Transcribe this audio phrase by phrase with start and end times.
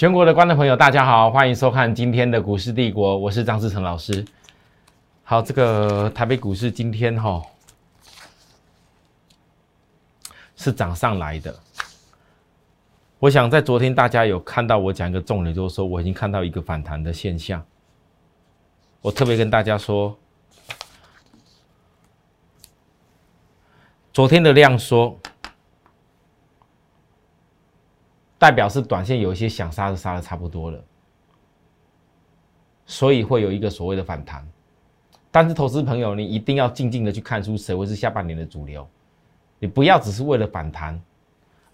[0.00, 4.24] 全国的观众朋友，大家好，欢迎收看今天的股市帝国，我是张志成老师。
[5.22, 7.42] 好，这个台北股市今天哈
[10.56, 11.54] 是涨上来的。
[13.18, 17.62] 我想在昨天大家有看到我讲一个重点，就是说我已经看到一个反弹的现象。
[19.02, 20.18] 我特别跟大家说，
[24.14, 25.14] 昨天的量缩。
[28.40, 30.82] 代表是短线有一些想杀的杀的差不多了，
[32.86, 34.48] 所以会有一个所谓的反弹。
[35.30, 38.88] 但是投资朋友，你一定要静静的去看出谁会是下半年的主流，
[39.58, 40.98] 你不要只是为了反弹，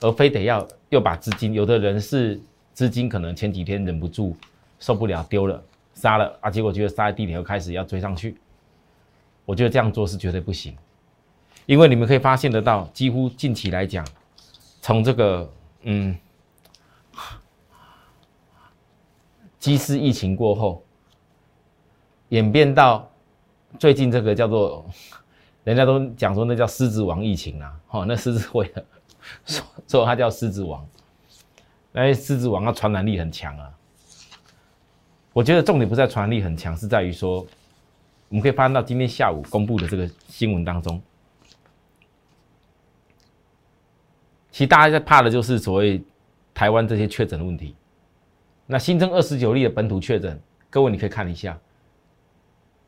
[0.00, 1.54] 而非得要又把资金。
[1.54, 2.40] 有的人是
[2.74, 4.36] 资金可能前几天忍不住
[4.80, 5.62] 受不了丢了
[5.94, 8.36] 杀了啊，结果觉得杀在地里又开始要追上去，
[9.44, 10.76] 我觉得这样做是绝对不行，
[11.64, 14.04] 因为你们可以发现得到，几乎近期来讲，
[14.80, 15.48] 从这个
[15.82, 16.18] 嗯。
[19.66, 20.80] 机师疫情过后，
[22.28, 23.10] 演变到
[23.80, 24.86] 最近这个叫做，
[25.64, 28.72] 人家都讲说那叫狮子王疫情啊，哦，那狮子会
[29.44, 30.86] 说说它叫狮子王，
[31.90, 33.74] 那狮子王它传染力很强啊。
[35.32, 37.44] 我觉得重点不在传染力很强，是在于说，
[38.28, 41.02] 我们可以发现到今天下午公布的这个新闻当中，
[44.52, 46.00] 其实大家在怕的就是所谓
[46.54, 47.74] 台湾这些确诊的问题。
[48.66, 51.56] 那新增二十九例的本土确诊，各位你可以看一下，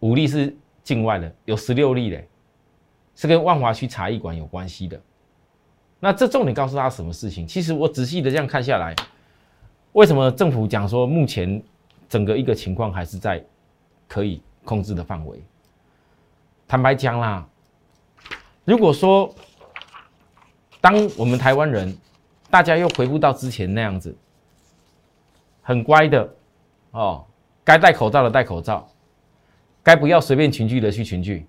[0.01, 2.27] 五例是境外的，有十六例嘞，
[3.15, 5.01] 是跟万华区茶艺馆有关系的。
[6.01, 7.47] 那这重点告诉他什么事情？
[7.47, 8.93] 其实我仔细的这样看下来，
[9.93, 11.63] 为什么政府讲说目前
[12.09, 13.45] 整个一个情况还是在
[14.09, 15.41] 可以控制的范围？
[16.67, 17.49] 坦白讲啦，
[18.65, 19.33] 如果说
[20.81, 21.97] 当我们台湾人
[22.51, 24.13] 大家又回复到之前那样子。
[25.69, 26.35] 很乖的
[26.93, 27.27] 哦，
[27.63, 28.89] 该戴口罩的戴口罩，
[29.83, 31.47] 该不要随便群聚的去群聚。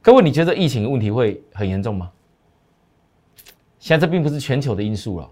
[0.00, 2.08] 各位，你觉得疫情问题会很严重吗？
[3.80, 5.28] 现在这并不是全球的因素了，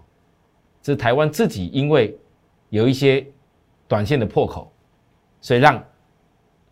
[0.81, 2.13] 这是台湾自己因为
[2.67, 3.25] 有一些
[3.87, 4.69] 短线的破口，
[5.39, 5.81] 所以让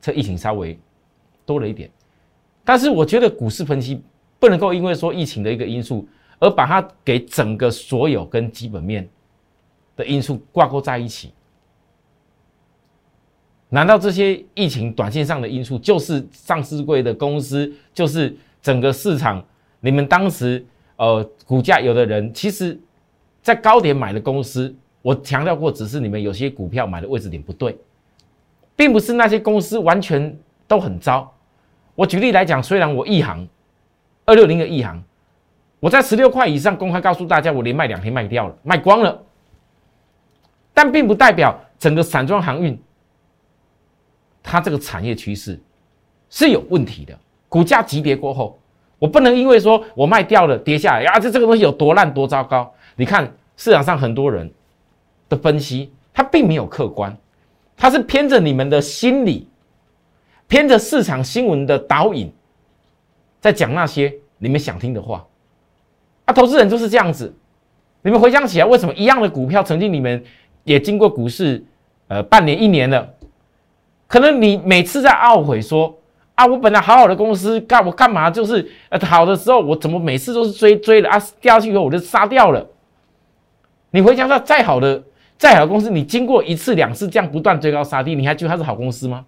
[0.02, 0.78] 这疫情稍微
[1.46, 1.90] 多了一点。
[2.66, 4.03] 但是我觉得股市分析
[4.40, 6.06] 不能够因为说疫情的一个因素，
[6.38, 9.08] 而把它给整个所有跟基本面。
[10.00, 11.34] 的因素挂钩在一起，
[13.68, 19.44] 难道这些疫情短线上的因素就是上市贵的公司，就是整个市场？
[19.82, 20.66] 你们当时
[20.96, 22.80] 呃股价有的人其实，
[23.42, 27.78] 在高点买的公司，我强调过，只是你们有些股票买的位置点不对，
[28.78, 30.34] 并不是那些公司完全
[30.66, 31.30] 都很糟。
[31.96, 33.46] 我举例来讲，虽然我一行
[34.26, 35.04] 二六零的一行，
[35.82, 39.22] 我在十六块以上公开告诉大家，我连卖两天卖掉了，卖光了。
[40.79, 42.81] 但并不代表整个散装航运，
[44.41, 45.59] 它这个产业趋势
[46.29, 47.13] 是有问题的。
[47.50, 48.57] 股价急跌过后，
[48.97, 52.73] 我不能因为说我卖掉了跌下来呀，这这个东西有多烂多糟糕？
[52.95, 54.50] 你看市场上很多人
[55.28, 57.13] 的分析，它并没有客观，
[57.75, 59.50] 它是偏着你们的心理，
[60.47, 62.31] 偏着市场新闻的导引，
[63.41, 65.28] 在讲那些你们想听的话。
[66.23, 67.35] 啊，投资人就是这样子。
[68.01, 70.23] 你们回想起来，为什么一样的股票曾经你们？
[70.69, 71.63] 也经过股市，
[72.09, 73.09] 呃，半年一年了，
[74.06, 75.97] 可能你每次在懊悔说
[76.35, 82.63] 啊，我本来好好的公司干我干嘛就是呃好的时候我怎么每次都是追追了啊掉下去以后我就杀掉了。
[83.90, 85.03] 你回想到再好的
[85.40, 89.25] 再好的公司，你经过一次两次这样不断追高杀低，你还觉得它是好公司吗？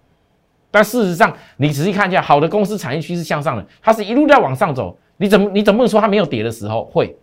[0.70, 7.16] 但事实上，你仔细看一下，好的公司产业趋势向上的，它是一路在往上走，你怎么你怎么能说它没有跌的时候会？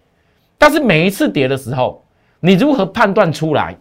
[0.58, 2.04] 但是每一次跌的时候，
[2.42, 3.78] 你如何判断出来？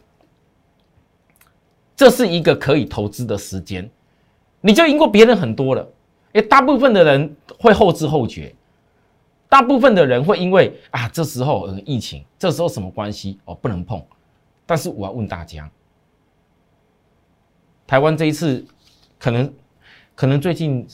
[1.99, 3.91] 这是一个可以投资的时间，
[4.61, 5.85] 你就赢过别人很多了。
[6.35, 8.55] 诶，大部分的人会后知后觉，
[9.49, 14.01] 大部分的人会因为啊，这时候呃疫情，这时候什么关系哦不能碰。
[14.65, 15.69] 但是我要问大家，
[17.85, 18.65] 台湾这一次
[19.19, 19.53] 可能
[20.15, 20.87] 可能最近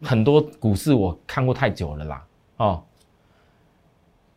[0.00, 2.26] 很多股市我看过太久了啦
[2.58, 2.84] 哦，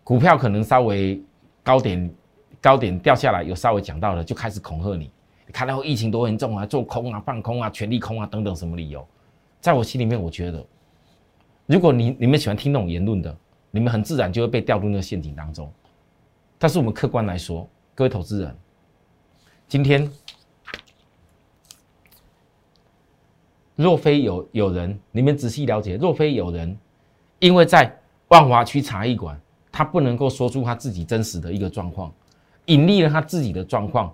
[0.04, 1.22] 股票可能稍微
[1.62, 2.16] 高点
[2.60, 5.12] 高点掉下来，有稍微讲到了，就开始恐吓你。
[5.54, 9.08] 看到疫情多严重啊，做空啊、放空啊、全力空啊等等什么理由，
[9.62, 10.66] 在我心里面，我觉得，
[11.68, 13.38] 如果你你们喜欢听那种言论的，
[13.70, 15.72] 你们很自然就会被掉入那个陷阱当中。
[16.58, 18.58] 但是我们客观来说，各位投资人，
[19.68, 20.12] 今天
[23.76, 26.76] 若非有有人，你们仔细了解，若非有人，
[27.38, 27.96] 因为在
[28.30, 29.40] 万华区茶艺馆，
[29.72, 32.12] 他不能够说出他自己真实的一个状况，
[32.66, 34.12] 隐匿了他自己的状况。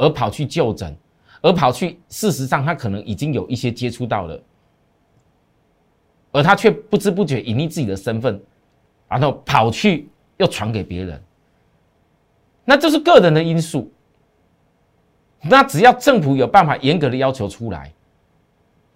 [0.00, 0.96] 而跑去就诊，
[1.42, 4.42] 而跑去事实上他可能已经有一些接触到了，
[6.32, 8.42] 而他却不知不觉隐匿自己的身份，
[9.06, 10.08] 然后跑去
[10.38, 11.22] 又传给别人，
[12.64, 13.92] 那这是个人的因素。
[15.42, 17.92] 那只要政府有办法严格的要求出来，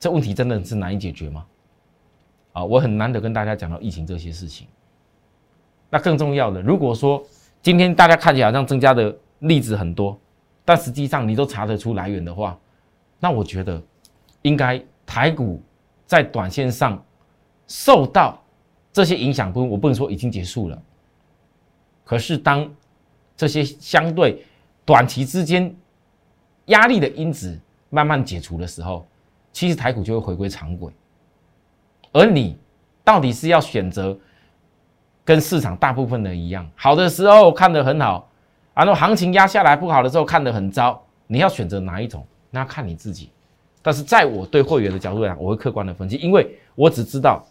[0.01, 1.45] 这问题真的是难以解决吗？
[2.53, 4.67] 啊，我很难得跟大家讲到疫情这些事情。
[5.91, 7.23] 那更重要的，如果说
[7.61, 10.19] 今天大家看起来好像增加的例子很多，
[10.65, 12.59] 但实际上你都查得出来源的话，
[13.21, 13.83] 那我觉得
[14.43, 15.63] 应该台股
[16.07, 17.03] 在短线上
[17.67, 18.43] 受到
[18.93, 20.83] 这些影响，不，我不能说已经结束了。
[22.05, 22.71] 可是当
[23.37, 24.45] 这些相对
[24.85, 25.75] 短期之间，
[26.67, 27.59] 压力的因子
[27.91, 29.07] 慢慢解除的时候，
[29.53, 30.93] 其实台股就会回归常轨。
[32.13, 32.59] 而你
[33.03, 34.17] 到底是要选择
[35.25, 38.31] 跟市场大部分的一样，好的时候看得很好，
[38.75, 42.27] 然后行情压下来不好的时候看得很糟，你要选择哪一种？
[42.51, 43.31] 那要看你自己。
[43.81, 47.45] 但是在我对会员的角度来讲，我会客观的分析，因为我只知道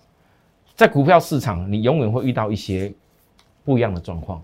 [0.75, 2.91] 在股票市场，你永远会遇到一些
[3.63, 4.41] 不一样的状况，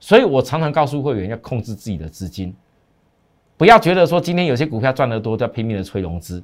[0.00, 2.54] 所以我常常告诉会员要控制自己的资金。
[3.56, 6.40] 不要觉得说今天有些股票赚得多，就要拼命的催融资；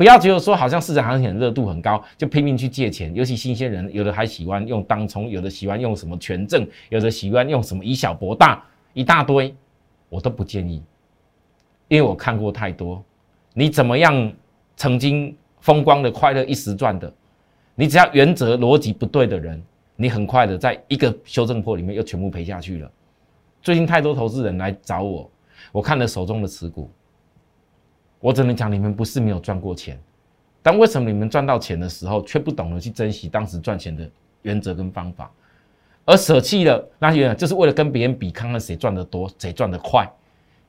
[0.00, 3.14] 不要觉得说好像市场行情热度很高，就拼命去借钱。
[3.14, 8.64] 尤其新鲜人，有的还喜欢用当冲，有的喜欢用什么权证，有的喜欢用什么以小博大，
[8.94, 9.54] 一大堆，
[10.08, 10.82] 我都不建议，
[11.88, 13.04] 因为我看过太多。
[13.52, 14.32] 你怎么样
[14.74, 17.12] 曾经风光的快乐一时赚的，
[17.74, 19.62] 你只要原则逻辑不对的人，
[19.96, 22.90] 你很快的在一个修正破里面又全部赔下去了。
[23.60, 25.30] 最近太多投资人来找我。
[25.72, 26.90] 我看了手中的持股，
[28.20, 29.98] 我只能讲你们不是没有赚过钱，
[30.62, 34.08] 但为什么你们赚到钱的时候却不懂得去珍惜当时赚钱的
[34.42, 35.30] 原则跟方法，
[36.04, 40.06] 而舍弃了那些，就是为了跟别人比，看看谁赚得多，谁赚得快。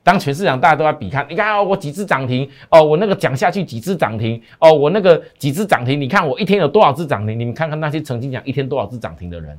[0.02, 7.38] 当全市场大家都在比看，你看哦，我几只涨停哦，我那个讲下去几只涨停哦，我那个几只涨停，你看我一天有多少只涨停？
[7.38, 9.56] 你们看看那些曾经讲一天多少只涨停的人，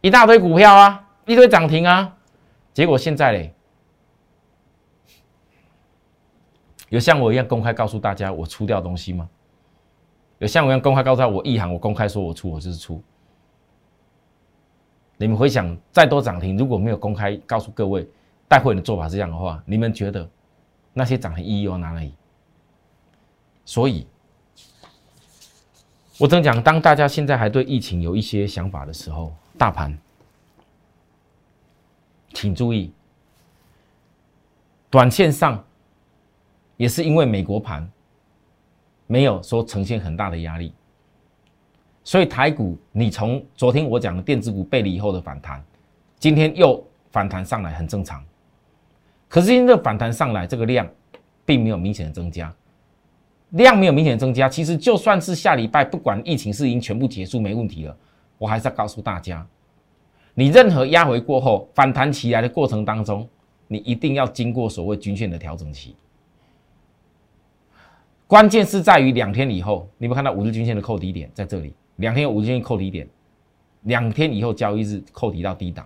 [0.00, 2.14] 一大堆股票啊，一堆涨停啊，
[2.72, 3.52] 结果现在嘞。
[6.88, 9.28] 有像我一样公开告诉大家我出掉东西吗？
[10.38, 13.02] 有像我一样公开告诉他我一行我公开说我出我就是出。
[15.16, 18.06] 你们回想再多涨停，如果没有公开告诉各位
[18.46, 20.28] 带会的做法是这样的话，你们觉得
[20.92, 22.14] 那些涨停意义又哪里？
[23.64, 24.06] 所以，
[26.18, 29.98] 我正讲，当大家现在还对疫情有一些想法的时候，大盘，
[32.34, 32.92] 请注意，
[34.90, 35.64] 短线上。
[36.76, 37.88] 也是因为美国盘
[39.06, 40.72] 没有说呈现很大的压力，
[42.04, 45.64] 所以台股你从昨天我讲的电子股背离以后的反弹，
[46.18, 48.24] 今天又反弹上来很正常。
[49.28, 50.88] 可是今天这反弹上来，这个量
[51.44, 52.54] 并没有明显的增加，
[53.50, 54.48] 量没有明显的增加。
[54.48, 57.96] 其实就算是下礼拜，不管疫情是已经全部结束没问题了，
[58.38, 59.46] 我还是要告诉大家，
[60.34, 63.28] 你任何压回过后反弹起来的过程当中，
[63.66, 65.96] 你一定要经过所谓均线的调整期。
[68.26, 73.08] 关键是在于两天以后，你们看到五日均线的扣底点在这里，两天有五日均线扣底点，
[73.82, 75.84] 两天以后交易日扣底到低档。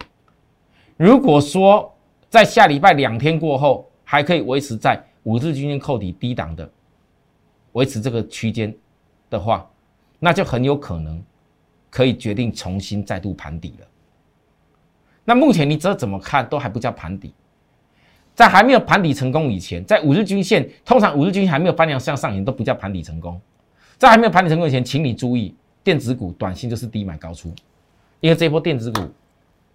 [0.97, 1.95] 如果说
[2.31, 6.71] 在下礼拜两天过后还可以维持在五日均线扣底低档的，
[7.73, 8.75] 维持这个区间
[9.29, 9.69] 的话，
[10.19, 11.23] 那就很有可能
[11.91, 13.87] 可以决定重新再度盘底了。
[15.27, 17.35] 那目前你这怎么看都还不叫盘底。
[18.41, 23.39] 在还没有盘底成功以前，在五日均线通常五日均线还没有翻量向上行都不叫盘底成功。
[23.99, 25.55] 在还没有盘底成功以前，请你注意，
[25.85, 27.53] 电子股短线就是低买高出，
[28.21, 29.03] 因为这波电子股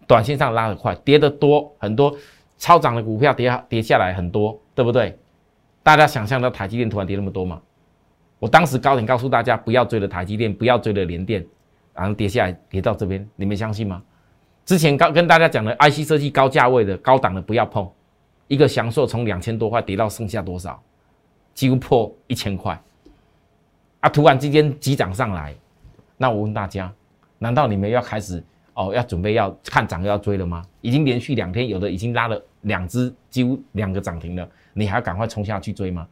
[0.07, 2.17] 短线上拉得快，跌得多很多，
[2.57, 5.15] 超涨的股票跌跌下来很多，对不对？
[5.83, 7.61] 大家想象到台积电突然跌那么多吗？
[8.39, 11.45] 我当时高点告诉大家不要追了台积电，不要追了联电，
[11.93, 14.01] 然后跌下来跌到这边，你们相信吗？
[14.65, 17.87] 之前刚跟大家讲的 IC 设计高价位的高档的不要碰。
[18.47, 20.81] 一个享受从两千多块跌到剩下多少，
[21.53, 22.79] 几乎破一千块，
[24.01, 24.09] 啊！
[24.09, 25.55] 突然之间急涨上来，
[26.15, 26.93] 那我问大家，
[27.39, 28.43] 难道你们要开始
[28.75, 30.63] 哦，要准备要看涨要追了吗？
[30.81, 36.07] 已经连续两天，有的已经拉了两只，几乎两个涨停了，你还要赶快冲下去追吗？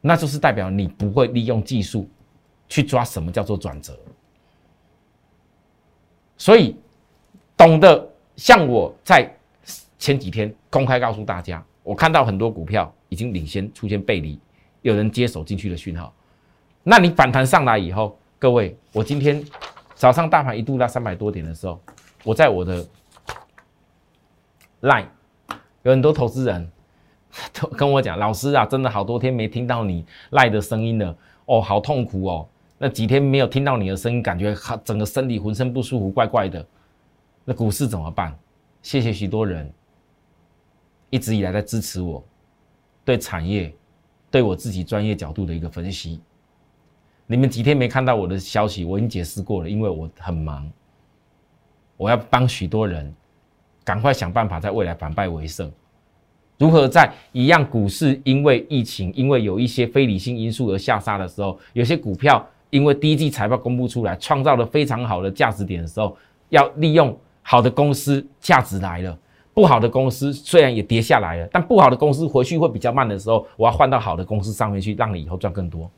[0.00, 2.08] 那就是代表你不会利用技术
[2.68, 3.96] 去抓什么叫做转折，
[6.36, 6.76] 所以
[7.56, 9.32] 懂得像我在。
[9.98, 14.38] 前几天公开告诉大家，我看到很多股票已经领先出现背离，
[14.82, 16.12] 有人接手进去的讯号。
[16.84, 19.44] 那你反弹上来以后，各位，我今天
[19.94, 21.80] 早上大盘一度拉三百多点的时候，
[22.24, 22.86] 我在我的
[24.82, 25.06] line
[25.82, 26.70] 有很多投资人
[27.52, 32.48] 都跟我讲，老师啊，真的好多天没听到你赖的声音了，哦，好痛苦哦。
[32.78, 36.64] 那几天没有听到你的声音，感觉好整个身体浑身不舒服，怪怪的。
[37.44, 38.38] 那股市怎么办？
[38.80, 39.68] 谢谢许多人
[41.10, 42.24] 一直以来在支持我，
[43.04, 43.74] 对产业，
[44.30, 46.20] 对我自己专业角度的一个分析。
[47.26, 50.70] 你们几天没看到我的消息，我已经解释过了，因为我很忙，
[51.96, 53.14] 我要帮许多人
[53.84, 55.70] 赶快想办法在未来反败为胜。
[56.58, 62.44] 如何在一样股市因为疫情，因为有一些非理性因素而下杀的时候，有些股票？
[62.70, 66.14] 因为第一季财报公布出来，创造了非常好的价值点的时候，
[66.50, 69.18] 要利用好的公司价值来了，
[69.58, 75.90] 不好的公司虽然也跌下来了，但不好的公司回去会比较慢的时候，我要换到好的公司上面去，让你以后赚更多。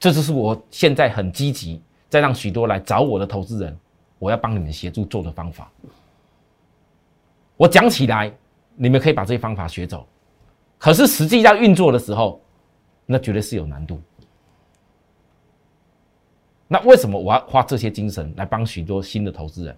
[0.00, 3.78] 这就是我现在很积极，在让许多来找我的投资人，
[4.18, 5.70] 我要帮你们协助做的方法。
[7.56, 8.32] 我讲起来，
[8.74, 10.04] 你们可以把这些方法学走，
[10.76, 12.40] 可是实际要运作的时候，
[13.06, 14.00] 那绝对是有难度。
[16.66, 19.76] 那为什么我要花这些精神来帮许多新的投资人？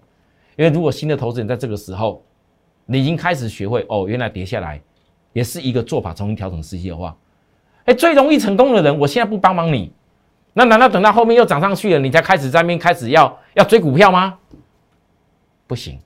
[0.57, 2.23] 因为如果新的投资人在这个时候，
[2.91, 4.81] 你已经开始学会哦，原来跌下来
[5.33, 7.17] 也是一个做法，重新调整时机的话，
[7.85, 9.93] 哎，最容易成功的人，我现在不帮忙你，
[10.55, 14.37] 那难道等到后面又涨上去了，你才开始在面开始要要追股票吗？
[15.69, 16.01] 不行，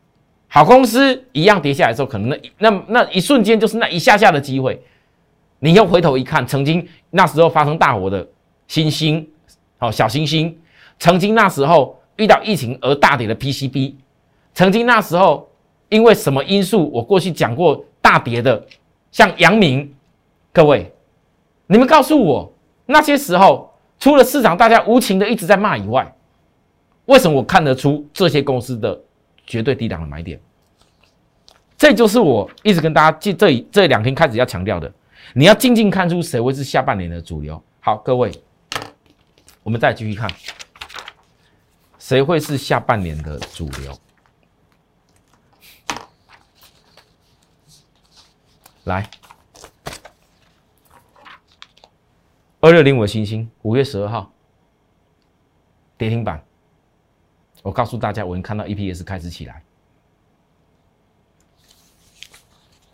[0.47, 4.79] 好公司一样跌下来的时候，可能那那那一瞬间就是那一下下的机会，
[5.61, 8.29] 你又回头一看，曾经那时候发生大火的
[8.69, 9.27] 星星，
[9.79, 10.55] 好小星星。
[10.99, 13.95] 曾经那时候遇到疫情而大跌的 PCB，
[14.53, 15.49] 曾经那时候
[15.95, 18.67] 因为什么因素，我过去讲过大跌的，
[19.13, 19.95] 像阳明，
[20.53, 20.93] 各位，
[21.69, 22.53] 你们告诉我，
[22.85, 26.13] 那些时候除了市场大家无情的一直在骂以外，
[27.05, 29.01] 为什么我看得出这些公司的
[29.47, 30.41] 绝对低档的买点？
[31.79, 34.93] 这就是我一直跟大家这这这两天开始要强调的，
[35.33, 37.63] 你要静静看出谁会是下半年的主流。
[37.79, 38.33] 好，各位，
[39.63, 40.29] 我们再继续看。
[42.01, 43.97] 谁会是下半年的主流？
[48.85, 49.09] 来，
[52.61, 54.31] 二六零五星星，五月十二号
[55.97, 56.45] 跌停板。
[57.63, 59.63] 我告诉大家，我已经看到 EPS 开始起来。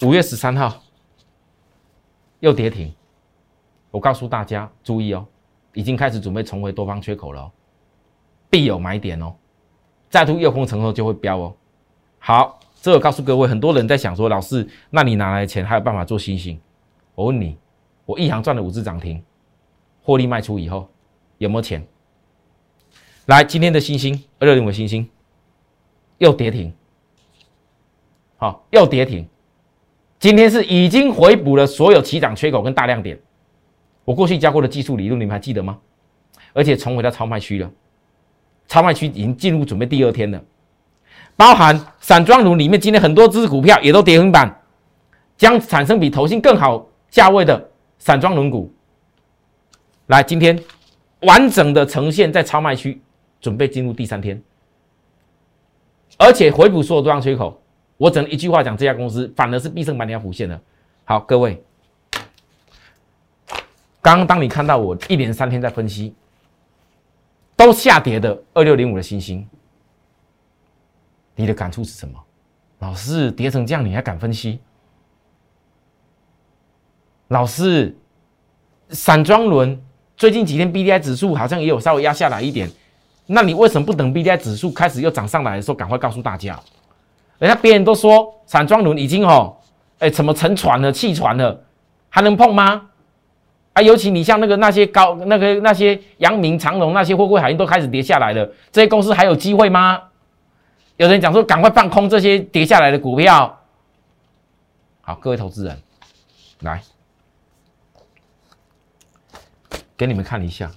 [0.02, 0.80] 五月十三号
[2.38, 2.94] 又跌停。
[3.90, 5.26] 我告诉大家注意哦，
[5.74, 7.52] 已经开始准备重回多方缺口了哦。
[8.48, 9.34] 必有买点哦，
[10.08, 11.56] 再度右空成后就会飙哦。
[12.20, 16.58] 好，这个告诉各位，很多人在想说，老师，那你拿来钱还有办法做星星？
[17.14, 17.56] 我问你，
[18.06, 19.22] 我一行赚了五只涨停，
[20.02, 20.88] 获利卖出以后
[21.38, 21.86] 有没有钱？
[23.26, 25.06] 来，今天的星星二六零五星星
[26.18, 26.72] 又跌停，
[28.38, 29.28] 好，又跌停。
[30.18, 33.18] 今天是已经回补了所有起涨缺口跟大量点。
[34.04, 35.78] 我过去教过的技术理论，你们还记得吗？
[36.54, 37.70] 而且重回到超卖区了。
[38.66, 40.42] 超卖区已经进入准备第二天了，
[41.40, 44.60] 包含散装轮里面，今天很多只股票也都跌停板，
[45.38, 48.70] 将产生比投信更好价位的散装轮股。
[50.08, 50.62] 来，今天
[51.20, 53.00] 完整的呈现在超卖区，
[53.40, 54.38] 准备进入第三天，
[56.18, 57.58] 而且回补所有多方缺口。
[57.96, 60.60] 我只能一句话讲，这家公司反而是必胜百年浮现了。
[61.04, 61.64] 好，各位，
[64.02, 66.14] 刚刚当你看到我一连三天在分析。
[67.56, 69.48] 都下跌的二六零五的星星，
[71.40, 72.14] 你的感触是什么？
[72.80, 74.60] 老师跌成这样，你还敢分析？
[77.28, 77.96] 老师，
[78.90, 79.80] 散装轮
[80.16, 82.68] 最近几天 B D I 指数好像也有稍微压下来一点，
[83.26, 86.60] 那你为什么不等 B D I 指数开始又涨上来的时候，赶快告诉大家？
[87.38, 89.56] 人家别人都说散装轮已经哦，
[90.00, 91.58] 哎，怎么沉船了、弃船了，
[92.10, 92.82] 还能碰吗？
[93.72, 100.02] 啊，尤其你像那个那些高那个那些阳明长荣那些货柜海运都开始跌下来了，这些公司还有机会吗？
[101.00, 103.58] 有人讲说赶快放空这些跌下来的股票。
[105.00, 105.82] 好，各位投资人，
[106.58, 106.82] 来
[109.96, 110.70] 给你们看一下。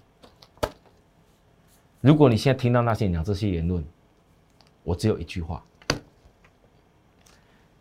[1.99, 3.83] 如果你现在听到那些讲这些言论，
[4.83, 5.61] 我只有一句话：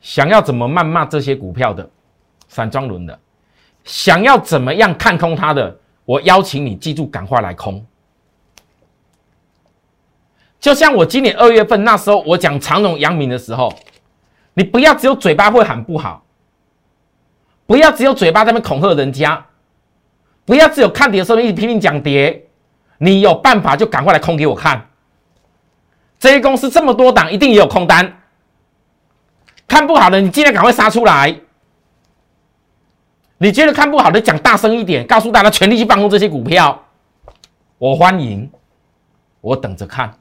[0.01, 1.89] 想要怎么谩骂这些股票的
[2.49, 3.17] 散装轮的。
[3.85, 7.87] 想要怎么样看空它的，我邀请你记住，赶快来空。
[10.63, 13.75] 就像我今年二月份那时候，我讲长荣、阳明的时候，
[14.55, 16.25] 你不要只有嘴巴会喊不好，
[17.67, 19.45] 不要只有嘴巴在那恐吓人家，
[20.45, 22.47] 不要只有看跌的时候一直拼命讲跌，
[22.99, 24.89] 你有办法就赶快来空给我看。
[26.21, 28.23] 这些公司这么多档，一定也有空单，
[29.67, 31.37] 看不好的，你今天赶快杀出来。
[33.39, 36.85] 你觉得看不好的，讲大声一点，告诉大家全力去放空这些股票，
[37.79, 38.49] 我欢迎，
[39.41, 40.17] 我等着看。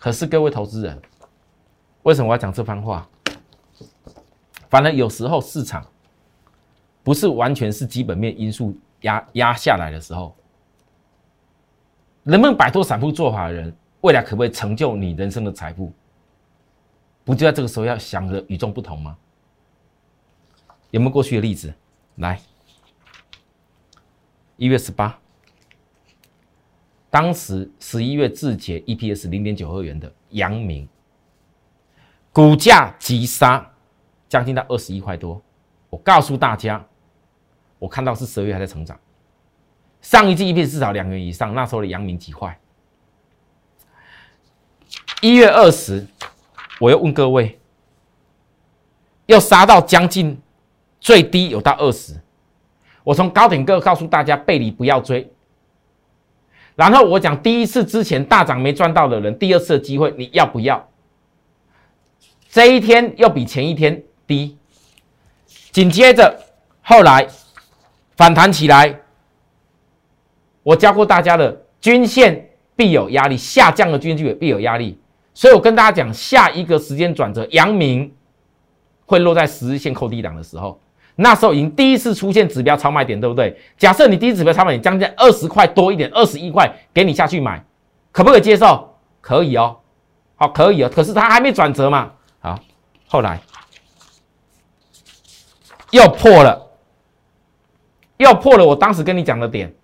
[0.00, 1.00] 可是各位投资人，
[2.04, 3.06] 为什么我要讲这番话？
[4.70, 5.86] 反正有时候市场
[7.02, 10.34] 不是完全是基本面因素压压下来的时候，
[12.22, 15.92] 能不能摆脱散户做法的人，未来可不可以成就你人生的财富？
[17.22, 19.18] 不就在这个时候要想着与众不同吗？
[20.90, 21.74] 有没有过去的例子？
[22.16, 22.40] 来，
[24.56, 25.18] 一月十八，
[27.10, 30.88] 当时十一月自结 EPS 零点九二元的阳明，
[32.32, 33.66] 股价急杀。
[34.28, 35.42] 将近到二十一块多，
[35.88, 36.86] 我告诉大家，
[37.80, 38.96] 我看到是十二月还在成长，
[40.00, 42.56] 上一季 EPS 至少两元以上，那时候的阳明几块。
[45.20, 46.06] 一月二十，
[46.78, 47.58] 我又问各位，
[49.26, 50.40] 要杀到将近
[51.00, 52.14] 最低有到二十，
[53.02, 55.28] 我从高点哥告诉大家背离不要追，
[56.80, 60.88] 然后我讲第一次之前大涨没赚到的人，第二次的机会你要不要？
[62.48, 64.02] 这一天又比前一天。
[64.30, 64.56] 低，
[65.72, 66.38] 紧接着
[66.82, 67.26] 后来
[68.16, 69.00] 反弹起来，
[70.62, 74.96] 我教过大家的均线必有压力，下降的均线必有压力，
[75.34, 78.14] 所以我跟大家讲，下一个时间转折，阳明
[79.04, 80.80] 会落在十日线扣低档的时候，
[81.16, 83.56] 那时候已经第一次出现指标超卖点，对不对？
[83.76, 87.62] 假设你第一指标超卖点将近二十块多一点，二十一块给你下去买，
[88.12, 88.88] 可不可以接受？
[89.20, 89.76] 可以哦，
[90.36, 90.90] 好，可以哦。
[90.94, 92.58] 可是它还没转折嘛，好，
[93.06, 93.40] 后来。
[95.90, 96.70] 又破了，
[98.16, 98.64] 又破了！
[98.64, 99.74] 我当时跟你讲的点，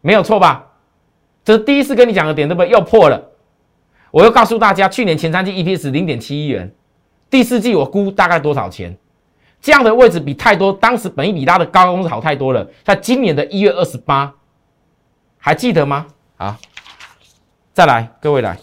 [0.00, 0.64] 没有错吧？
[1.44, 2.70] 这是第一次跟你讲的点，对不对？
[2.70, 3.30] 又破了。
[4.12, 6.72] 我又告诉大家，去年前三季 EPS 零点七一元，
[7.28, 8.96] 第四季我估大概多少钱？
[9.62, 12.68] 这样的位置比太多，当时本益比拉的高公司好太多了。
[12.82, 14.34] 在今年的一月二十八，
[15.38, 16.08] 还记得吗？
[16.36, 16.58] 啊，
[17.72, 18.58] 再来，各位来，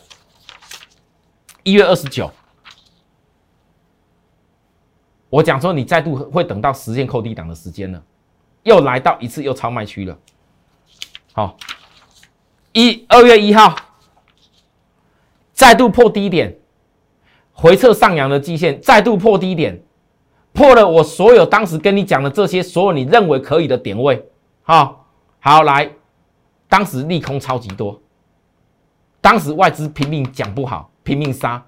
[1.63, 2.29] 一月二十九。
[5.29, 8.03] 我讲说，你再度会等到实现扣低档的时间了，
[8.63, 10.17] 又来到一次又超卖区了。
[11.31, 11.55] 好，
[12.73, 13.73] 一二月一号
[15.53, 16.57] 再度破低点，
[17.53, 19.81] 回撤上扬的季线再度破低点，
[20.53, 24.23] 破了我所有当时跟你讲的这些所有你认为可以的点位。
[24.63, 25.05] 好，
[25.39, 25.89] 好来，
[26.67, 27.99] 当时利空超级多，
[29.21, 31.63] 当时外资拼命讲不好，拼命杀，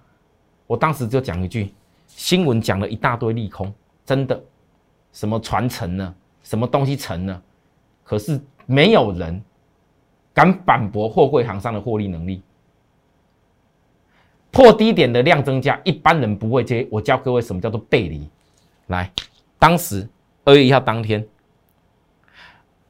[0.67, 1.74] 我当时就讲一句。
[2.08, 3.74] 新闻讲了一大堆利空，
[4.06, 4.39] 真的，
[5.13, 6.13] 什么传承呢？
[6.44, 7.41] 什么东西成呢？
[8.04, 9.41] 可是没有人
[10.34, 12.41] 敢反驳货柜行商的获利能力。
[14.52, 16.86] 破低点的量增加，一般人不会接。
[16.91, 18.30] 我教各位什么叫做背离。
[18.91, 19.12] 来，
[19.58, 20.08] 当时
[20.45, 21.27] 二月一号当天，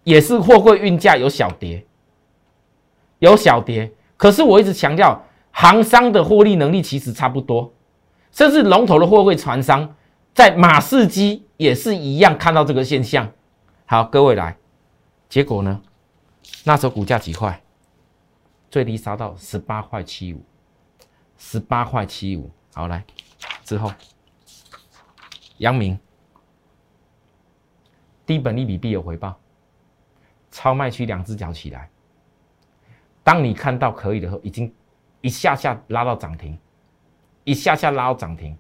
[0.04, 1.86] 也是货柜运价有小跌，
[3.20, 3.90] 有小跌。
[4.18, 7.74] 可是我一直强调，行商的获利能力其实差不多。
[8.32, 9.96] 甚至龙头的货柜船商，
[10.34, 13.32] 在马士基也是一样看到这个现象。
[13.86, 14.58] 好，各位来，
[15.30, 15.82] 结果呢？
[16.64, 17.62] 那时候股价几块？
[18.70, 20.42] 最低杀到十八块七五，
[21.38, 22.50] 十八块七五。
[22.74, 23.04] 好，来
[23.66, 23.92] 之后，
[25.62, 25.98] 阳明
[28.26, 29.36] 低本利比必有回报，
[30.52, 31.90] 超卖区两只脚起来。
[33.24, 34.72] 当你看到可以的时候，已经
[35.22, 36.58] 一下下拉到涨停。
[37.44, 38.56] 一下下拉到涨停，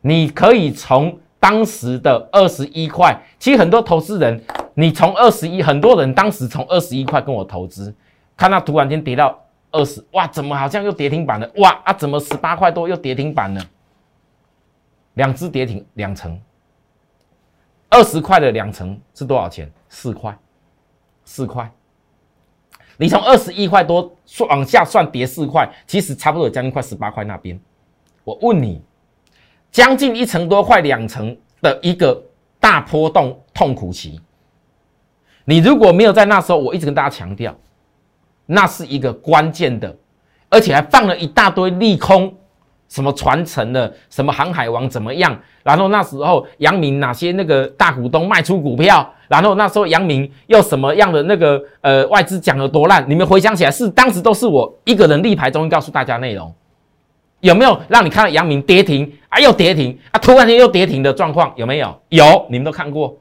[0.00, 7.94] 你可以从当时的二十一块，其实很多投资人，你从二十一，很多人当时从二十一块跟我投资，
[8.34, 9.38] 看到突然间跌到
[9.70, 11.52] 二十，哇，怎么好像又跌停板了？
[11.56, 13.62] 哇啊，怎么十八块多又跌停板了？
[15.18, 16.40] 两只跌停两成，
[17.88, 19.68] 二十块的两成是多少钱？
[19.88, 20.38] 四块，
[21.24, 21.68] 四块。
[22.96, 27.60] 你从二十一块多算往下算，跌四块，其实差不多将近快十八块那边。
[28.22, 28.80] 我问你，
[29.72, 32.22] 将近一层多，快两层的一个
[32.60, 34.20] 大波动痛苦期，
[35.44, 37.58] 你如果没有在那时候，我一直跟大家强调，
[38.46, 39.96] 那是一个关键的，
[40.48, 42.32] 而且还放了一大堆利空。
[42.88, 45.38] 什么传承的，什么航海王怎么样？
[45.62, 49.08] 然后那时候杨明哪些那个大股东卖出股票？
[49.28, 53.04] 然后那时候杨明又什么样的那个呃外资讲的多烂？
[53.06, 56.50] 你们回想起来，是当时都是我一个人立牌中告诉大家内容，
[57.40, 59.38] 有没有让你看到杨明跌停啊？
[59.38, 60.18] 又跌停啊？
[60.18, 61.94] 突然间又跌停的状况有没有？
[62.08, 63.18] 有，你们都看过。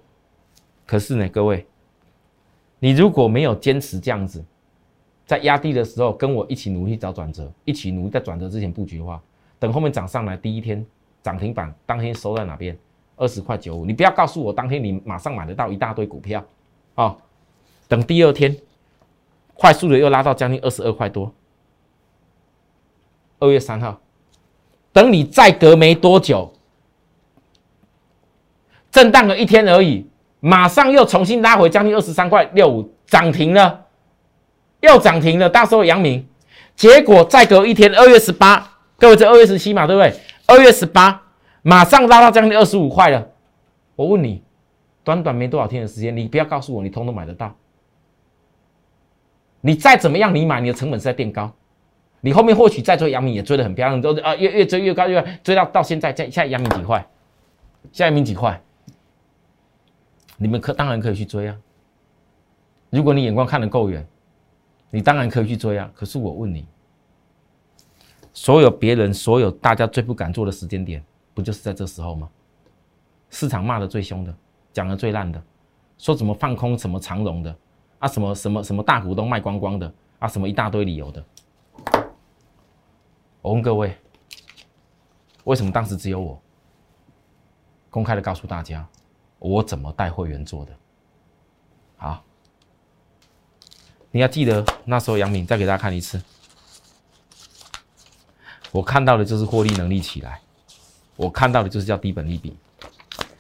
[0.86, 1.66] 可是呢，各位，
[2.80, 4.42] 你如果没有坚持这样子，
[5.26, 9.22] 在压低的时候跟我一起努力找转折，一起努力在转折之前布局的话。
[9.60, 10.86] 等后面涨上来，第一天
[11.24, 12.78] 涨停板当天收在哪边？
[13.16, 13.86] 二十块九五。
[13.86, 16.46] 你不要告诉我当天你马上买得到一大堆股票，
[16.94, 17.16] 啊，
[17.88, 18.56] 等第二天
[19.56, 21.34] 快速的又拉到将近二十二块多。
[23.40, 24.00] 二月三号，
[24.94, 26.54] 等你再隔没多久，
[28.92, 30.08] 震荡了一天而已，
[30.40, 33.86] 马上又重新拉回将近二十三块六五，涨停了，
[34.82, 35.50] 又涨停了。
[35.50, 36.28] 到时候阳明，
[36.76, 40.20] 结果再隔一天，二月十八，各位这二月十七嘛，对不对？
[40.48, 41.22] 二月十八，
[41.62, 43.28] 马上拉到将近二十五块了。
[43.96, 44.44] 我问你，
[45.04, 47.56] 短短没多少天的时间，你不要告诉我你通通买得到。
[49.62, 51.52] 你再怎么样，你买你的成本是在垫高。
[52.22, 57.00] 你后面或许再追阳明也追得很漂亮，都啊越越追越高，越追到到现在，现现在阳明几块？
[57.92, 58.60] 现在阳明几块？
[60.38, 61.56] 你们可当然可以去追啊！
[62.90, 64.08] 如果你眼光看得够远，
[64.90, 65.90] 你当然可以去追啊。
[65.94, 66.66] 可是我问你，
[68.38, 72.30] 所有别人、所有大家最不敢做的时间点，不就是在这时候吗？
[73.32, 74.32] 市场骂的最凶的，
[74.72, 75.42] 讲的最烂的，
[75.98, 77.54] 说怎么放空什么长荣的
[77.98, 81.26] 啊，什么什么什么大股东卖光光的啊，什么一大堆理由的。
[83.42, 83.98] 我问各位，
[85.46, 86.40] 为什么当时只有我
[87.90, 88.88] 公开的告诉大家，
[89.40, 90.72] 我怎么带会员做的？
[91.98, 92.24] 好，
[94.12, 96.22] 你要记得那时候杨敏再给大家看一次，
[98.78, 100.40] 我看到的就是获利能力起来，
[101.16, 102.56] 我看到的就是叫低本利比，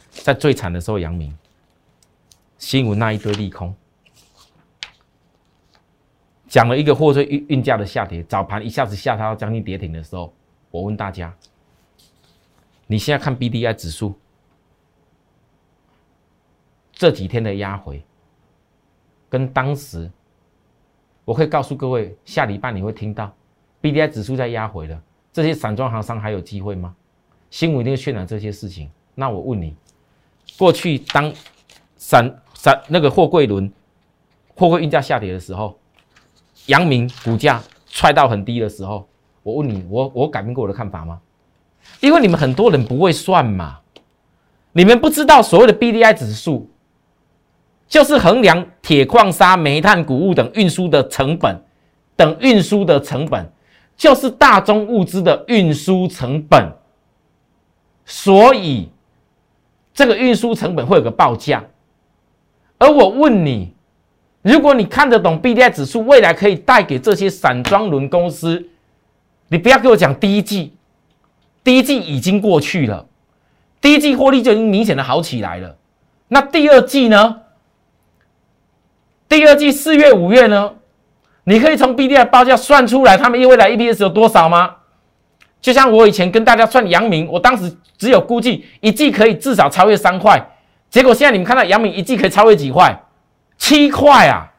[0.10, 1.38] 在最惨的时候，阳明
[2.58, 3.76] 新闻那一堆利空。
[6.47, 10.34] 讲了一个货车运运价的下跌，早盘一下子下到将近跌停的时候，
[10.71, 11.32] 我问大家：
[12.88, 14.15] 你现在看 B D I 指数
[16.91, 18.04] 这几天的压回，
[19.30, 20.10] 跟当时，
[21.26, 23.32] 我可以告诉各位，下礼拜你会听到
[23.80, 25.00] B D I 指数在压回了，
[25.38, 26.95] 这些散装行商还有机会吗？
[27.52, 28.89] 新闻一定渲染这些事情。
[29.13, 29.76] 那我问你，
[30.58, 31.32] 过去当
[31.95, 33.71] 散散那个货柜轮
[34.56, 35.78] 货柜运价下跌的时候？
[36.65, 39.08] 阳明股价踹到很低的时候，
[39.43, 41.21] 我问你，我我改变过我的看法吗？
[42.00, 43.82] 因为你们很多人不会算嘛，
[44.71, 46.71] 你们不知道所谓的 B D I 指数，
[47.88, 51.63] 就是衡量铁矿砂、煤炭、谷物等运输的成本，
[52.15, 53.54] 等运输的成本
[53.97, 56.71] 就是大宗物资的运输成本，
[58.05, 58.89] 所以
[59.93, 61.63] 这个运输成本会有个报价，
[62.77, 63.73] 而我问你。
[64.43, 68.69] 如果你看得懂 B D I 指数未来可以带给这些散装轮公司，
[69.49, 70.71] 你不要给我讲第一季，
[71.65, 73.05] 第一季已经过去了，
[73.81, 75.75] 第一季获利就已经明显的好起来了。
[76.29, 77.41] 那第二季呢？
[79.27, 80.75] 第二季四月、五月呢？
[81.49, 84.75] 你可以从 B D I 报价算出来，他们未来 E P S 有多少吗？
[85.62, 90.45] 就像我以前跟大家算阳明，我当时只有估计一季可以至少超越三块，
[90.89, 92.93] 结果现在你们看到阳明一季可以超越几块？
[93.57, 94.51] 七块啊，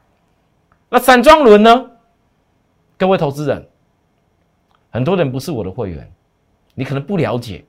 [0.88, 1.90] 那散装轮呢？
[2.96, 3.68] 各位投资人，
[4.88, 6.11] 很多人不是我的会员，
[6.74, 7.62] 你可能不了解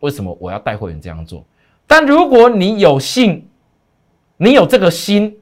[0.00, 1.44] 为什么我要带会员这样做。
[1.86, 3.46] 但如果你有幸，
[4.38, 5.36] 你有这个心，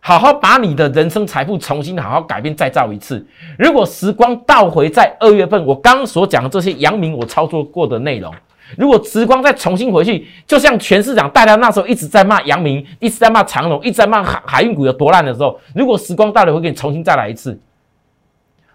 [0.00, 3.26] 好好把你的人生财富重新好好改变再造一次。
[3.58, 8.32] 如果时光倒回在二月份，我刚刚所讲的这些阳明我操作过的内容。
[8.76, 17.58] 如果时光再重新回去，就像全市长大家那时候一直在骂阳明，一直在骂长隆，一直在骂海海运股有多烂的时候，如果时光到了，会给你重新再来一次。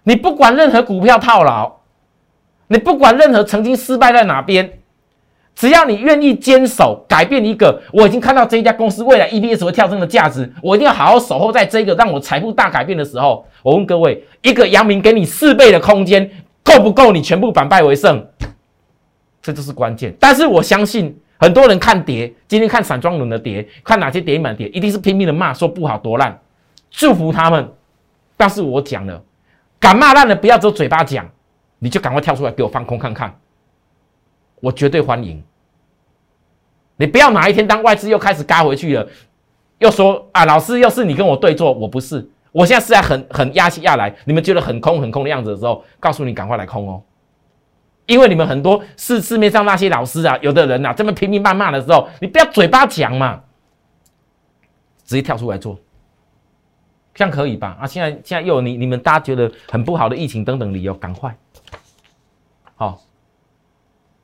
[0.02, 1.72] 你不管任何股票套牢，
[2.66, 4.70] 你不管任何曾经失败在哪边，
[5.54, 13.46] 只要你愿意坚守，改变一个，我已经看到这一家公司未来 EPS 会跳升的价值，我一定要好好守候在这个让我财富大改变的时候。
[13.62, 16.28] 我问各位，一个阳明给你四倍的空间，
[16.62, 18.26] 够不够你全部反败为胜？
[19.40, 26.38] 这就是关键，但是我相信很多人看跌，今天看散装轮的跌，看哪些跌满跌，一定是拼命的骂，说不好多烂，
[26.90, 27.70] 祝福他们。
[28.36, 29.22] 但是我讲了，
[29.78, 31.28] 敢骂烂的不要只有嘴巴讲，
[31.78, 33.34] 你就赶快跳出来给我放空看看，
[34.64, 35.42] 我绝对欢迎。
[36.96, 39.06] 你不要哪一天当外资又开始嘎回去了，
[39.78, 47.02] 又说啊，老师又是你跟我对坐，我不是，我现在是在很很压下压来，你们觉得很空很空的样子的时候，告诉你赶快来空哦。
[48.06, 53.42] 因为你们很多市市面上那些老师啊，有的人呐这么拼命谩骂的时候，你不要嘴巴讲嘛，
[55.04, 55.78] 直接跳出来做，
[57.14, 57.76] 这样可以吧？
[57.80, 61.36] 啊，现在现在又有你你们大家觉得很不好的疫情等等理由，赶快，
[62.76, 63.02] 好。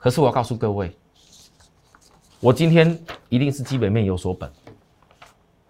[0.01, 0.91] 可是我要告诉各位，
[2.41, 4.51] 我今天一定是基本面有所本，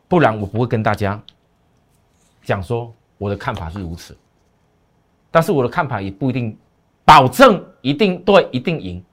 [0.09, 1.21] 不然我不会跟大家
[2.43, 4.17] 讲说我的看法是如此，
[5.31, 6.57] 但是我的看法也不一定。
[7.03, 9.05] 保证一定对，一定赢，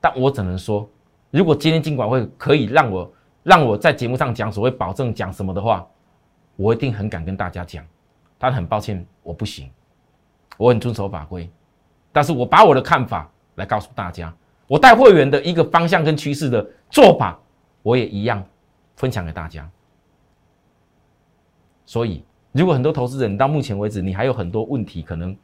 [0.00, 0.88] 但我只能说，
[1.32, 5.84] 如果今天金管会可以让我让我在节目上讲所谓保证讲什么的话，
[6.54, 7.84] 我一定很敢跟大家讲。
[8.38, 9.68] 但很抱歉，我不行，
[10.56, 11.50] 我很遵守法规，
[12.12, 14.32] 但是我把我的看法来告诉大家，
[14.72, 17.38] 我带会员的一个方向跟趋势的做法，
[17.82, 18.42] 我也一样
[18.96, 19.70] 分享给大家。
[21.84, 25.36] 所以，如果很多投资人到目前为止，你还有很多问题可能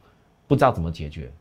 [0.47, 1.31] 不知道怎么解决，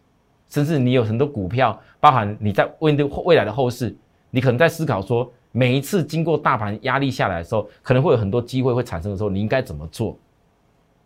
[0.51, 3.97] 甚至你有很多股票，包含你在未对未来的后市，
[4.31, 10.15] 你可能在思考说，每一次经过大盘压力下来的时候，可能会有很多机会会产生的时候，你应该怎么做？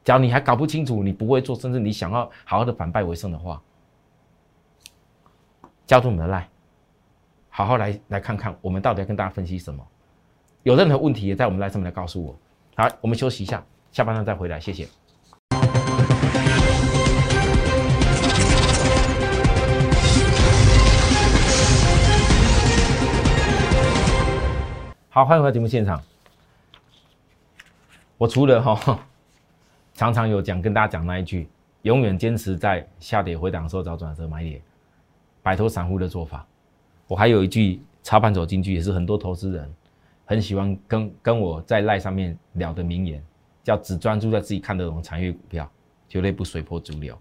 [0.03, 3.63] 假如你还搞不清楚，你不会做，甚至你想要好好的反败为胜的话，
[5.87, 6.49] 加入我们的赖，
[7.55, 9.87] 好好来来看看我们到底要跟大家分析什么。
[10.63, 12.35] 有任何问题也在我们来上面来告诉我。
[12.75, 13.63] 好，我们休息一下。
[13.91, 14.89] 下半段再回来，谢谢。
[25.11, 26.03] 好，欢迎回到节目现场。
[28.17, 28.99] 我除了哈，
[29.93, 31.51] 常常有讲跟大家讲那一句，
[31.83, 34.59] 永远坚持在下跌回档的时候找转折买点，
[35.43, 36.47] 摆脱散户的做法。
[37.13, 39.71] 我还有一句操盘手金句，也是很多投资人
[40.25, 43.23] 很喜欢跟跟我在赖上面聊的名言。
[43.63, 45.71] 叫只专注在自己看得懂产业股票，
[46.09, 47.17] 绝对不随波逐流。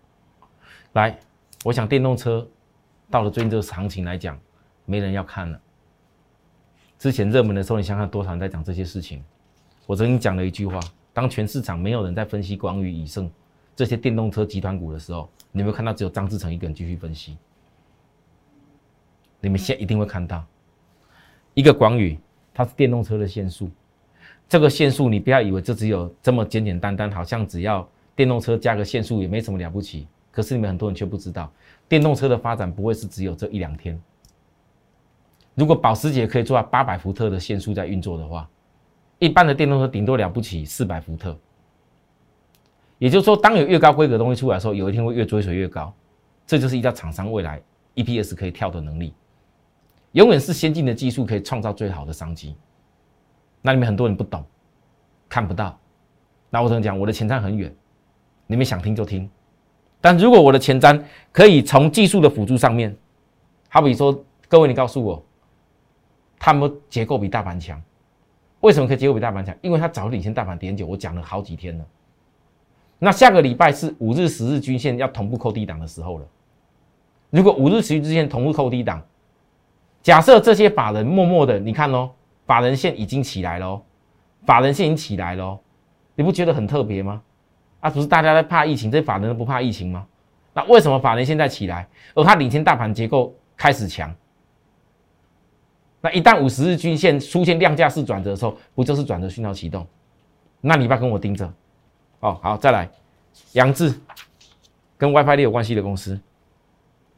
[0.93, 1.19] 来，
[1.65, 2.47] 我想电动车
[3.10, 4.39] 到了最近这个行情来讲，
[4.86, 5.60] 没人要看了。
[6.97, 9.21] 之前热门的时候，你想想多少人在讲这些事情？
[9.86, 10.80] 我曾经讲了一句话：
[11.12, 13.30] 当全市场没有人在分析光宇、以盛
[13.75, 17.38] 这些电动车集团股的时候，你有没有看到只有张志成一个人继续分析。
[19.41, 20.45] 你们现在一定会看到
[21.54, 22.17] 一个广宇，
[22.54, 23.69] 它是电动车的限速。
[24.47, 30.08] 这个限速，你不要以为就只有这么简简单单，好像只要电动车加个限速也没什么了不起。
[30.30, 31.51] 可是你们很多人却不知道，
[31.89, 34.01] 电动车的发展不会是只有这一两天。
[35.56, 38.49] 如果保时捷可以做到八百伏特的限速在运作的话，
[39.19, 41.38] 一般的电动车顶多了不起四百伏特。
[42.97, 45.93] 也就是说，当有越高规格东西出来的时候，有一天会越追随越高。
[46.45, 47.62] 这就是一家厂商未来
[47.95, 49.13] EPS 可以跳的能力，
[50.13, 52.56] 永远是先进的技术可以创造最好的商机。
[53.62, 54.43] 那里面很多人不懂，
[55.30, 55.78] 看不到。
[56.50, 57.00] 那我怎么讲？
[57.00, 57.74] 我的前瞻很远，
[58.47, 59.30] 你们想听就听。
[60.02, 62.95] 但如果我的前瞻可以从技术的辅助上面，
[63.69, 65.24] 好比说，各位你告诉我，
[66.39, 67.82] 他们结构比大盘强，
[68.60, 69.56] 为什么可以结构比大盘强？
[69.62, 71.86] 因为它早领先大盘点九，我讲了好几天了。
[73.00, 76.28] 那下个礼拜是五日、十日均线要同步扣低档的时候了。
[77.30, 79.02] 如果五日、十日均线同步扣低档，
[80.01, 82.11] 假设这些法人默默的，你看哦。
[82.43, 83.81] 法人线已经起来了哦，
[84.45, 85.59] 法人线已经起来了哦，
[86.15, 87.21] 你不觉得很特别吗？
[87.79, 90.05] 啊，不是大家在怕疫情，这法人都不怕疫情吗？
[90.51, 94.13] 那为什么法人现在起来，而它领先大盘结构开始强？
[96.01, 99.87] 那一旦五十日均线出现量价式转折的时候，不就是转折讯号启动？
[100.59, 101.49] 那你不要跟我盯着
[102.19, 102.37] 哦。
[102.41, 102.89] 好，再来，
[103.53, 103.93] 杨志
[104.97, 106.19] 跟 WiFi 六有关系的公司，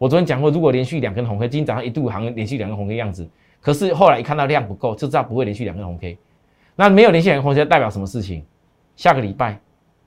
[0.03, 3.25] 我昨天讲过，如果连续两根红黑，今天早上一度好像连续两根红黑样子。
[3.61, 6.17] 可是后来一看到量不够，就知道不会连续两根红 K。
[6.75, 8.45] 那没有连续两根红 K 代表什么事情？
[8.97, 9.57] 下个礼拜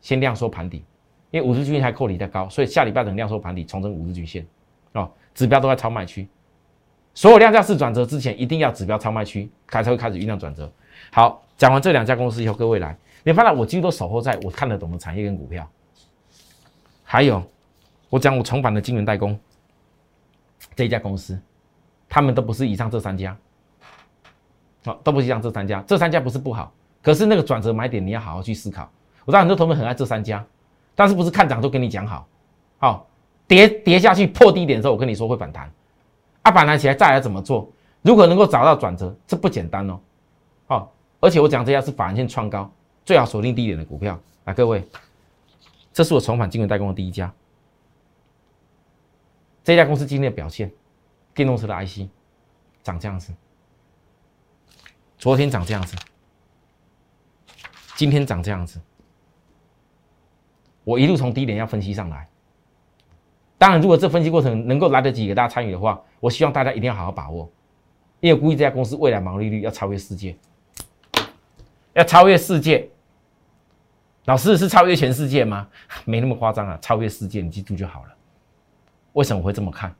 [0.02, 0.84] 先量缩盘底，
[1.30, 4.46] 因为五日均线还扣离太高，所以下礼拜等量缩盘底重整五日均线
[4.92, 6.28] 哦，指标都在超卖区。
[7.14, 10.70] 所有量价是转折之前，一定要指标超卖区，才会开始酝酿转折。
[11.10, 15.66] 好，讲完这两家公司以后，各位来，你发现我几乎都守候在我看得懂的产业跟股票。
[17.02, 17.42] 还有，
[18.10, 19.38] 我讲我重返的金源代工
[20.74, 21.38] 这一家公司，
[22.08, 23.36] 他们都不是以上这三家。
[24.84, 28.88] 好，都不是以上这三家，这三家不是不好，可是那个转折买点你要好好去思考。
[29.24, 30.44] 我知道很多同学很爱这三家，
[30.94, 32.28] 但是不是看涨都跟你讲好，
[32.78, 33.06] 好
[33.48, 35.68] 跌跌下去破低点的时候，我跟你说会反弹，
[36.42, 37.68] 啊反弹起来再来怎么做？
[38.02, 39.98] 如果能够找到转折，这不简单哦。
[40.68, 42.70] 好，而且我讲这家是反线创高，
[43.04, 44.16] 最好锁定低点的股票。
[44.44, 44.88] 来，各位，
[45.92, 47.32] 这是我重返金融代工的第一家，
[49.66, 50.70] 这家公司今天的表现，
[51.34, 52.08] 电动车的 IC
[52.84, 53.34] 长这样子。
[55.18, 55.96] 昨天长这样子，
[57.96, 58.80] 今天长这样子，
[60.84, 62.28] 我一路从低点要分析上来。
[63.58, 67.50] 当然，如果这分析过程能够来得及给大家参与的话，我希望大家一定要好好把握，
[68.20, 70.36] 因为估计这家公司未来毛利率要超越世界，
[71.94, 72.88] 要超越世界。
[74.26, 75.68] 老师是超越全世界吗？
[76.04, 78.15] 没那么夸张啊，超越世界，你记住就好了。
[79.16, 79.94] 为什么会这么看？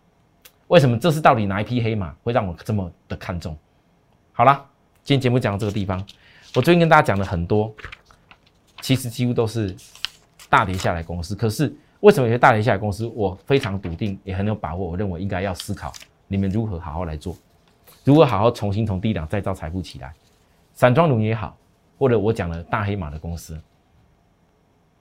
[0.69, 3.57] 为什么这是到底哪一匹黑马会让我这么的看重？
[4.33, 4.65] 好了。
[5.05, 6.05] 今天节目讲到这个地方，
[6.55, 7.73] 我最近跟大家讲了很多，
[8.81, 9.75] 其实几乎都是
[10.51, 11.35] 大跌下来公司。
[11.35, 15.93] 可是为什么有些大跌下来公司，我非常笃定，也很有把握，我认为应该要思考
[16.27, 17.35] 你们如何好好来做。
[18.05, 20.13] 如何好好重新从低档再造财富起来？
[20.75, 21.57] 散装轮也好，
[21.97, 23.59] 或者我讲的大黑马的公司，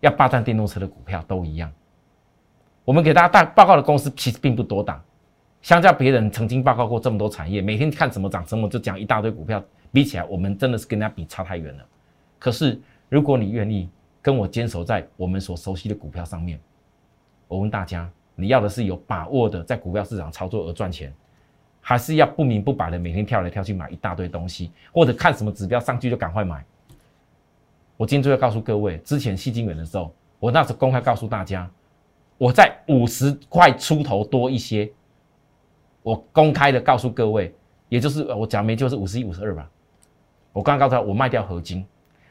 [0.02, 1.70] 要霸占电动车的股票都一样。
[2.86, 5.04] 我们给大家大报告的公司其实并不多档，
[5.64, 11.84] 相较别人曾经报告过这么多产业，每天看什么涨什么就讲一大堆股票，比起来我们真的是跟人家比差太远了。
[12.38, 13.90] 可是如果你愿意
[14.22, 16.60] 跟我坚守在我们所熟悉的股票上面，
[17.48, 21.12] 我问大家，你要的是有把握的在股票市场操作而赚钱，
[21.82, 26.64] 还是要不明不白的每天跳来跳去买一大堆东西，或者看什么指标上去就赶快买？
[27.98, 31.68] 我今天就要告诉各位，之前细金远的时候，我那时公开告诉大家。
[32.38, 34.92] 我在五十块出头多一些，
[36.04, 37.54] 我公开的告诉各位，
[37.88, 39.70] 也就是我讲没就是五十一、五十二吧。
[40.52, 41.86] 我刚刚告诉他，我卖掉合金，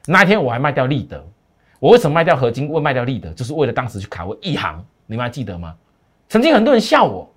[0.07, 1.25] 那一天我还卖掉立德。
[1.81, 2.71] 我为什么卖掉合金？
[2.71, 5.75] 为卖掉立德，就是为了当时去卡位一行，你们还记得吗？
[6.29, 7.31] 曾经很多人笑我，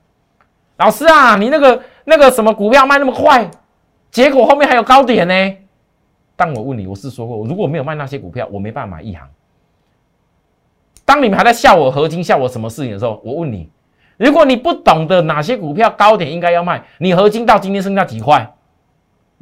[0.77, 3.49] 老师啊，你那个那个什么股票卖那么快，
[4.11, 5.57] 结果后面还有高点呢。
[6.35, 9.27] 但我问你，我是说过，如果没有卖那些股票，我没办法买一行。
[11.07, 13.69] 当你们还在笑我合金、笑我什么事情的时候，我问你：
[14.17, 18.53] 如果你不懂得哪些股票高点应该要卖，你合金到今天剩下几块？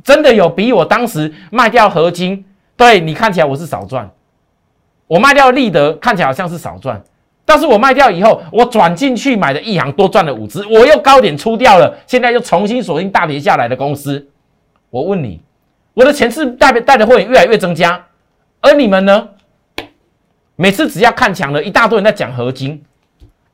[0.03, 2.45] 真的有比我当时卖掉合金，
[2.77, 4.07] 对你看起来我是少赚。
[5.07, 7.01] 我卖掉立德看起来好像是少赚，
[7.45, 14.29] 但是我卖掉以后，我转进去买的一行多赚了五只，我又高点出掉了，现在又重新锁定大跌下来的公司。
[14.91, 15.41] 我问你，
[15.95, 18.05] 我的钱是带带的会员越来越增加，
[18.61, 19.29] 而你们呢？
[20.55, 22.83] 每次只要看强了，一大堆人在讲合金，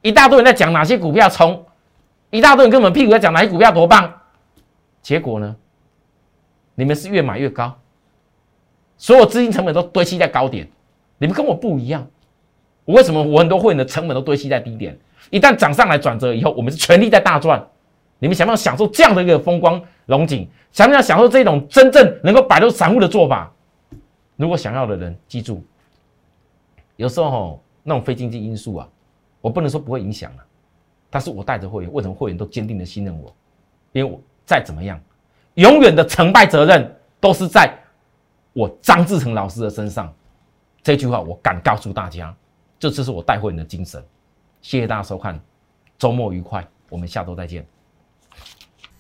[0.02, 1.66] 一大堆人在讲哪些股票冲，
[2.30, 4.14] 一大堆人跟我们屁股在讲哪些股票多棒，
[5.02, 5.56] 结果呢？
[6.76, 7.78] 你们是越买越高，
[8.98, 10.68] 所有资金成本都堆积在高点，
[11.18, 12.08] 你们跟我不一样。
[12.86, 14.98] 我为什么我很多会员的成本都堆积在低点？
[15.30, 17.64] 一旦涨上来转折以后，我们是全力在大赚。
[18.20, 20.48] 你们想不想享受这样的一个风光龙景？
[20.72, 23.52] 想不想享受这种真正能够摆脱散户的做法？
[24.36, 25.64] 如果想要的人，记住。
[27.02, 28.88] 有时候吼，那种非经济因素啊，
[29.42, 30.46] 我不能说不会影响啊。
[31.10, 33.36] 但是我带着会员，为什么会员都坚定的信任我？
[33.92, 35.02] 因为我再怎么样，
[35.56, 37.76] 永远的成败责任都是在
[38.54, 40.14] 我张志成老师的身上。
[40.84, 42.32] 这句话我敢告诉大家，
[42.78, 44.00] 这就是我带会员的精神。
[44.62, 45.40] 谢谢大家收看，
[45.98, 47.66] 周末愉快，我们下周再见。